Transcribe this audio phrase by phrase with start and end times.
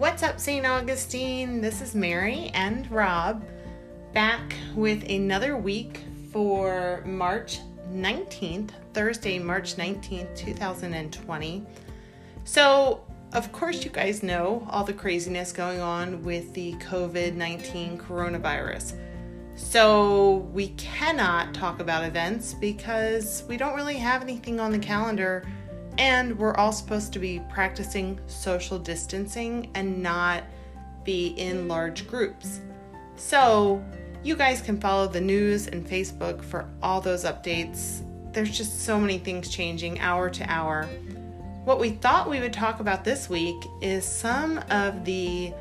[0.00, 0.64] What's up, St.
[0.64, 1.60] Augustine?
[1.60, 3.44] This is Mary and Rob
[4.14, 6.00] back with another week
[6.32, 7.58] for March
[7.92, 11.66] 19th, Thursday, March 19th, 2020.
[12.44, 13.04] So,
[13.34, 18.94] of course, you guys know all the craziness going on with the COVID 19 coronavirus.
[19.54, 25.46] So, we cannot talk about events because we don't really have anything on the calendar,
[25.98, 30.44] and we're all supposed to be practicing social distancing and not
[31.04, 32.60] be in large groups.
[33.16, 33.84] So,
[34.22, 38.02] you guys can follow the news and Facebook for all those updates.
[38.32, 40.88] There's just so many things changing hour to hour.
[41.64, 45.52] What we thought we would talk about this week is some of the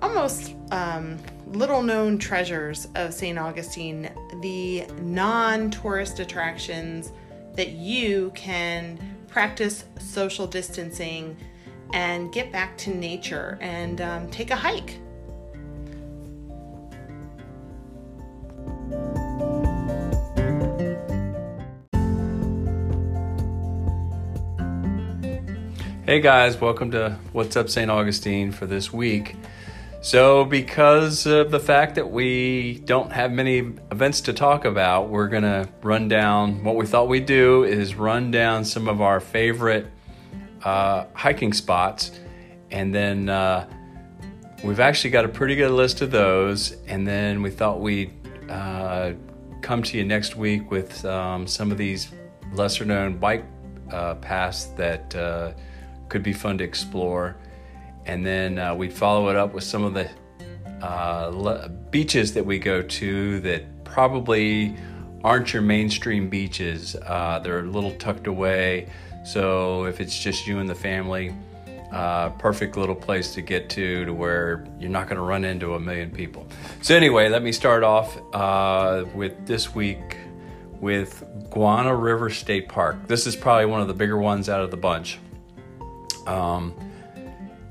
[0.00, 1.18] almost um,
[1.48, 3.38] little known treasures of St.
[3.38, 4.10] Augustine,
[4.40, 7.12] the non tourist attractions
[7.58, 11.36] that you can practice social distancing
[11.92, 15.00] and get back to nature and um, take a hike.
[26.06, 27.90] Hey guys, welcome to What's Up St.
[27.90, 29.34] Augustine for this week.
[30.00, 33.58] So, because of the fact that we don't have many
[33.90, 37.96] events to talk about, we're going to run down what we thought we'd do is
[37.96, 39.88] run down some of our favorite
[40.62, 42.12] uh, hiking spots.
[42.70, 43.68] And then uh,
[44.62, 46.76] we've actually got a pretty good list of those.
[46.86, 48.12] And then we thought we'd
[48.48, 49.14] uh,
[49.62, 52.08] come to you next week with um, some of these
[52.52, 53.44] lesser known bike
[53.90, 55.52] uh, paths that uh,
[56.08, 57.36] could be fun to explore.
[58.08, 60.08] And then uh, we'd follow it up with some of the
[60.82, 64.74] uh, beaches that we go to that probably
[65.22, 66.96] aren't your mainstream beaches.
[66.96, 68.88] Uh, they're a little tucked away.
[69.24, 71.34] So if it's just you and the family,
[71.92, 75.74] uh, perfect little place to get to to where you're not going to run into
[75.74, 76.46] a million people.
[76.80, 80.16] So anyway, let me start off uh, with this week
[80.80, 83.06] with Guana River State Park.
[83.06, 85.18] This is probably one of the bigger ones out of the bunch.
[86.26, 86.74] Um,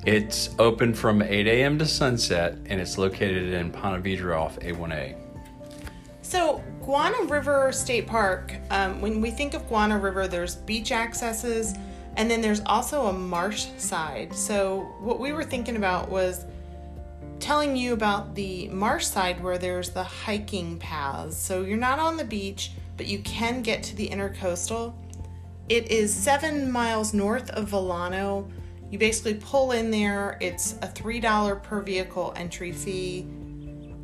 [0.06, 1.80] it's open from 8 a.m.
[1.80, 5.16] to sunset, and it's located in Ponte Vedra off A1A.
[6.22, 11.74] So, Guana River State Park, um, when we think of Guana River, there's beach accesses
[12.18, 14.34] and then there's also a marsh side.
[14.34, 16.46] So, what we were thinking about was
[17.40, 21.38] telling you about the marsh side where there's the hiking paths.
[21.38, 24.94] So, you're not on the beach, but you can get to the intercoastal.
[25.70, 28.50] It is seven miles north of Vilano.
[28.90, 33.28] You basically pull in there, it's a $3 per vehicle entry fee.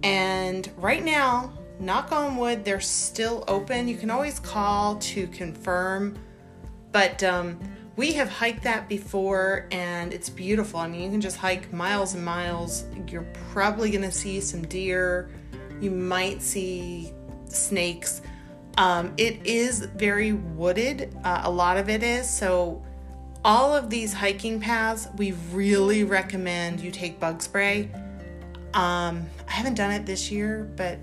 [0.03, 3.87] And right now, knock on wood, they're still open.
[3.87, 6.17] You can always call to confirm.
[6.91, 7.59] But um,
[7.95, 10.79] we have hiked that before and it's beautiful.
[10.79, 12.85] I mean, you can just hike miles and miles.
[13.07, 15.29] You're probably going to see some deer.
[15.79, 17.13] You might see
[17.45, 18.21] snakes.
[18.77, 22.27] Um, it is very wooded, uh, a lot of it is.
[22.27, 22.83] So,
[23.45, 27.89] all of these hiking paths, we really recommend you take bug spray.
[28.73, 30.97] Um, I haven't done it this year, but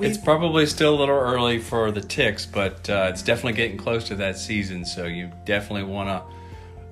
[0.00, 4.04] it's probably still a little early for the ticks, but uh, it's definitely getting close
[4.08, 4.84] to that season.
[4.84, 6.08] So you definitely want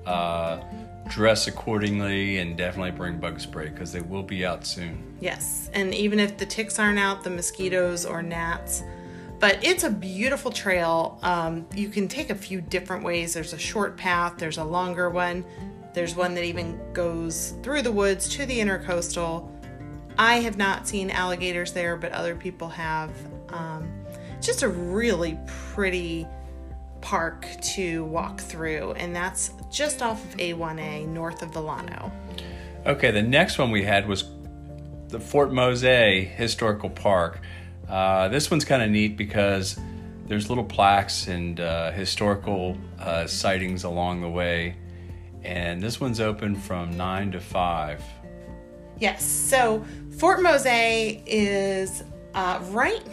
[0.05, 0.63] to uh,
[1.07, 5.17] dress accordingly and definitely bring bug spray because they will be out soon.
[5.19, 8.83] Yes, and even if the ticks aren't out, the mosquitoes or gnats.
[9.39, 11.19] But it's a beautiful trail.
[11.21, 13.33] Um, you can take a few different ways.
[13.33, 15.43] There's a short path, there's a longer one,
[15.93, 19.49] there's one that even goes through the woods to the intercoastal.
[20.17, 23.11] I have not seen alligators there, but other people have.
[23.49, 23.91] Um,
[24.41, 26.27] just a really pretty
[27.01, 32.11] park to walk through, and that's just off of A1A north of Vilano.
[32.85, 34.25] Okay, the next one we had was
[35.09, 37.41] the Fort Mose Historical Park.
[37.89, 39.79] Uh, this one's kind of neat because
[40.27, 44.75] there's little plaques and uh, historical uh, sightings along the way.
[45.43, 48.03] And this one's open from 9 to 5.
[48.99, 49.85] Yes, so
[50.17, 53.03] Fort Mose is uh, right,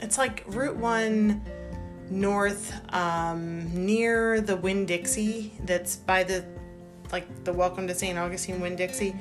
[0.00, 1.42] it's like Route 1
[2.10, 6.44] north um, near the Winn Dixie that's by the
[7.10, 8.18] like the Welcome to St.
[8.18, 9.14] Augustine Winn Dixie.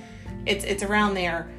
[0.45, 1.49] It's it's around there.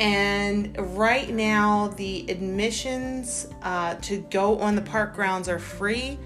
[0.00, 6.18] And right now, the admissions uh, to go on the park grounds are free,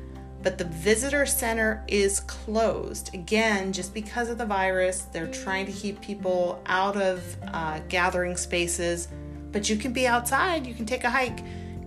[0.42, 3.14] but the visitor center is closed.
[3.14, 8.36] Again, just because of the virus, they're trying to keep people out of uh, gathering
[8.36, 9.08] spaces,
[9.52, 11.40] but you can be outside, you can take a hike.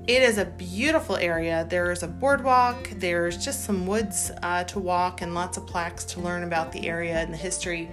[0.08, 1.66] It is a beautiful area.
[1.70, 6.06] There is a boardwalk, there's just some woods uh, to walk, and lots of plaques
[6.06, 7.90] to learn about the area and the history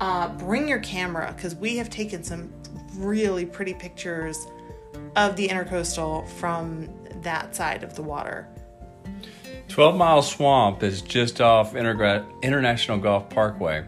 [0.00, 2.52] uh, bring your camera because we have taken some
[2.96, 4.46] really pretty pictures
[5.16, 6.88] of the intercoastal from
[7.22, 8.48] that side of the water.
[9.68, 13.84] 12 Mile Swamp is just off Intergra- International Golf Parkway.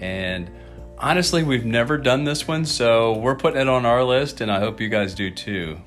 [0.00, 0.50] And
[0.98, 4.60] honestly, we've never done this one, so we're putting it on our list, and I
[4.60, 5.80] hope you guys do too.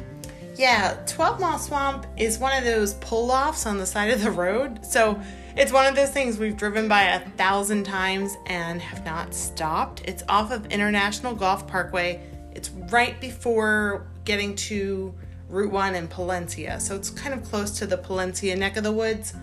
[0.55, 4.29] Yeah, 12 Mile Swamp is one of those pull offs on the side of the
[4.29, 4.85] road.
[4.85, 5.19] So
[5.57, 10.03] it's one of those things we've driven by a thousand times and have not stopped.
[10.05, 12.21] It's off of International Golf Parkway.
[12.51, 15.13] It's right before getting to
[15.49, 16.79] Route 1 in Palencia.
[16.79, 19.33] So it's kind of close to the Palencia neck of the woods.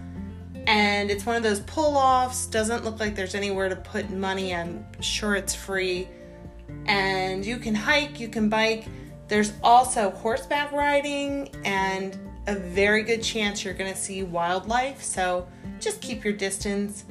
[0.66, 2.46] And it's one of those pull offs.
[2.46, 4.54] Doesn't look like there's anywhere to put money.
[4.54, 6.08] I'm sure it's free.
[6.86, 8.86] And you can hike, you can bike.
[9.30, 12.18] There's also horseback riding and
[12.48, 15.00] a very good chance you're going to see wildlife.
[15.04, 15.46] So
[15.78, 17.04] just keep your distance.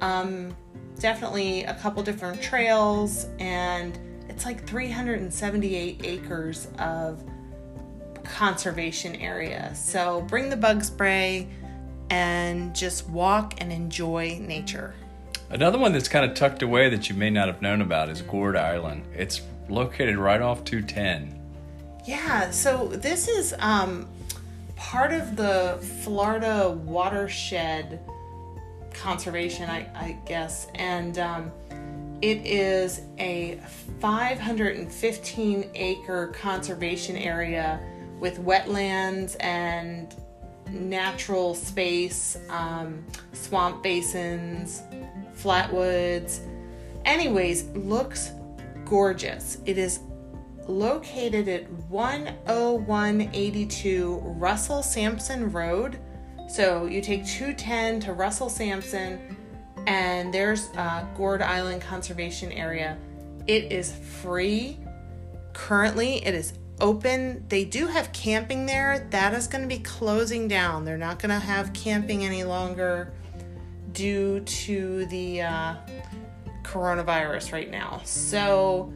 [0.00, 0.56] Um,
[1.00, 3.98] definitely a couple different trails, and
[4.28, 7.24] it's like 378 acres of
[8.22, 9.74] conservation area.
[9.74, 11.48] So bring the bug spray
[12.08, 14.94] and just walk and enjoy nature.
[15.50, 18.22] Another one that's kind of tucked away that you may not have known about is
[18.22, 19.08] Gourd Island.
[19.12, 21.40] It's located right off 210.
[22.04, 24.06] Yeah, so this is um,
[24.76, 27.98] part of the Florida watershed
[28.92, 31.50] conservation, I, I guess, and um,
[32.20, 33.58] it is a
[34.00, 37.80] 515 acre conservation area
[38.20, 40.14] with wetlands and
[40.68, 43.02] natural space, um,
[43.32, 44.82] swamp basins,
[45.36, 46.40] flatwoods.
[47.06, 48.30] Anyways, looks
[48.84, 49.56] gorgeous.
[49.64, 50.00] It is
[50.68, 55.98] located at 10182 Russell Sampson Road.
[56.48, 59.36] So you take 210 to Russell Sampson,
[59.86, 62.98] and there's uh, Gourd Island Conservation Area.
[63.46, 64.78] It is free.
[65.52, 67.44] Currently, it is open.
[67.48, 69.06] They do have camping there.
[69.10, 70.84] That is going to be closing down.
[70.84, 73.12] They're not going to have camping any longer
[73.92, 75.74] due to the uh,
[76.62, 78.00] coronavirus right now.
[78.04, 78.92] So,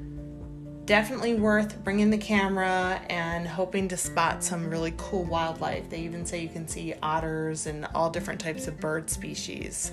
[0.88, 5.90] definitely worth bringing the camera and hoping to spot some really cool wildlife.
[5.90, 9.92] They even say you can see otters and all different types of bird species.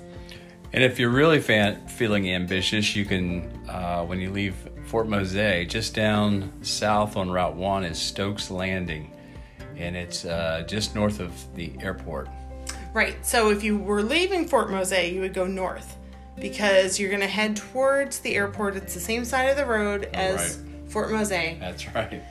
[0.71, 4.55] And if you're really fan- feeling ambitious, you can, uh, when you leave
[4.85, 9.11] Fort Mose, just down south on Route 1 is Stokes Landing,
[9.75, 12.29] and it's uh, just north of the airport.
[12.93, 15.97] Right, so if you were leaving Fort Mose, you would go north
[16.39, 18.77] because you're going to head towards the airport.
[18.77, 20.64] It's the same side of the road as Right.
[20.87, 21.29] Fort Mose.
[21.29, 22.21] That's right.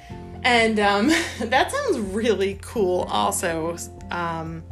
[0.45, 1.09] And um,
[1.41, 3.77] that sounds really cool, also.
[4.11, 4.63] Um,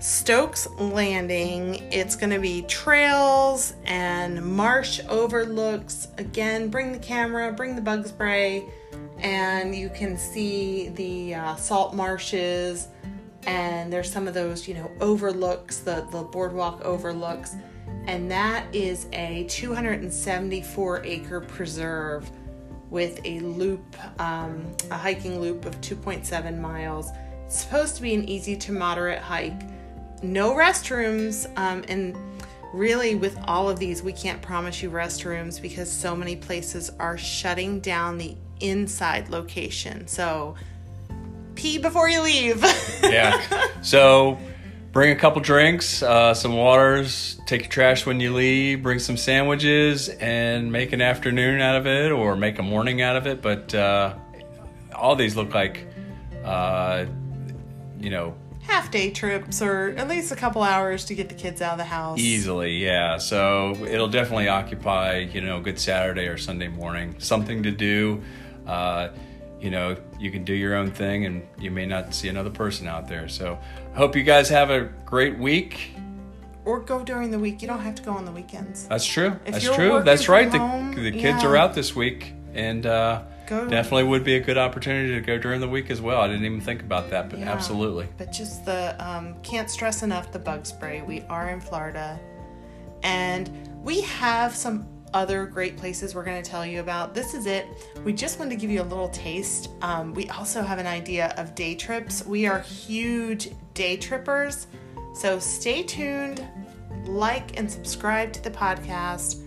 [0.00, 6.08] Stokes Landing, it's going to be trails and marsh overlooks.
[6.18, 8.64] Again, bring the camera, bring the bug spray,
[9.18, 12.88] and you can see the uh, salt marshes.
[13.46, 17.56] And there's some of those, you know, overlooks, the, the boardwalk overlooks.
[18.06, 22.30] And that is a 274 acre preserve
[22.90, 27.10] with a loop, um, a hiking loop of 2.7 miles.
[27.46, 29.60] It's supposed to be an easy to moderate hike.
[30.22, 32.16] No restrooms, um, and
[32.72, 37.16] really, with all of these, we can't promise you restrooms because so many places are
[37.16, 40.06] shutting down the inside location.
[40.08, 40.56] So,
[41.54, 42.64] pee before you leave.
[43.02, 43.40] Yeah.
[43.80, 44.38] so
[44.92, 49.16] bring a couple drinks, uh, some waters, take your trash when you leave, bring some
[49.16, 53.42] sandwiches, and make an afternoon out of it or make a morning out of it.
[53.42, 54.14] But uh,
[54.94, 55.86] all these look like,
[56.44, 57.06] uh,
[57.98, 58.34] you know,
[58.68, 61.78] Half day trips or at least a couple hours to get the kids out of
[61.78, 62.18] the house.
[62.18, 63.16] Easily, yeah.
[63.16, 67.14] So it'll definitely occupy, you know, a good Saturday or Sunday morning.
[67.18, 68.22] Something to do.
[69.60, 72.86] You know, you can do your own thing and you may not see another person
[72.86, 73.28] out there.
[73.28, 73.58] So
[73.92, 75.92] I hope you guys have a great week.
[76.64, 77.60] Or go during the week.
[77.62, 78.86] You don't have to go on the weekends.
[78.86, 79.36] That's true.
[79.46, 80.02] If That's true.
[80.04, 80.50] That's right.
[80.50, 81.48] The, home, the kids yeah.
[81.48, 85.38] are out this week and uh, Go definitely would be a good opportunity to go
[85.38, 86.20] during the week as well.
[86.20, 87.50] I didn't even think about that, but Yeah.
[87.52, 88.06] absolutely.
[88.18, 91.02] But just the um, can't stress enough the bug spray.
[91.02, 92.20] We are in Florida,
[93.02, 93.50] and
[93.82, 97.14] we have some other great places we're going to tell you about.
[97.14, 97.66] This is it.
[98.04, 99.70] We just wanted to give you a little taste.
[99.82, 102.24] Um, we also have an idea of day trips.
[102.24, 104.66] We are huge day trippers,
[105.14, 106.46] so stay tuned.
[107.04, 109.42] Like and subscribe to the podcast.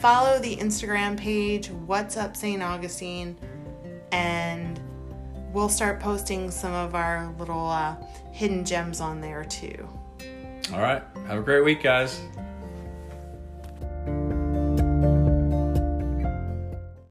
[0.00, 1.70] Follow the Instagram page.
[1.70, 2.62] What's up, St.
[2.62, 3.36] Augustine?
[4.12, 4.80] and
[5.52, 7.96] we'll start posting some of our little uh,
[8.32, 9.88] hidden gems on there too.
[10.72, 11.02] All right.
[11.26, 12.20] Have a great week, guys.